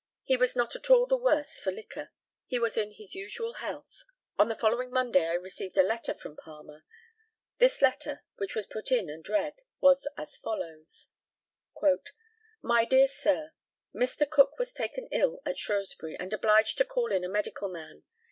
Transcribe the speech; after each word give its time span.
He 0.23 0.35
was 0.35 0.55
not 0.55 0.75
at 0.75 0.89
all 0.89 1.05
the 1.05 1.15
worse 1.15 1.59
for 1.59 1.71
liquor. 1.71 2.09
He 2.47 2.57
was 2.57 2.75
in 2.75 2.93
his 2.93 3.13
usual 3.13 3.53
health. 3.61 4.01
On 4.35 4.47
the 4.49 4.55
following 4.55 4.89
Monday 4.89 5.27
I 5.27 5.33
received 5.33 5.77
a 5.77 5.83
letter 5.83 6.15
from 6.15 6.35
Palmer. 6.37 6.83
This 7.59 7.83
letter, 7.83 8.23
which 8.37 8.55
was 8.55 8.65
put 8.65 8.91
in 8.91 9.11
and 9.11 9.29
read, 9.29 9.61
was 9.79 10.07
as 10.17 10.37
follows: 10.37 11.09
"My 12.63 12.83
dear 12.83 13.05
Sir, 13.05 13.51
Mr. 13.93 14.27
Cook 14.27 14.57
was 14.57 14.73
taken 14.73 15.07
ill 15.11 15.39
at 15.45 15.59
Shrewsbury, 15.59 16.17
and 16.17 16.33
obliged 16.33 16.79
to 16.79 16.83
call 16.85 17.11
in 17.11 17.23
a 17.23 17.29
medical 17.29 17.69
man. 17.69 18.03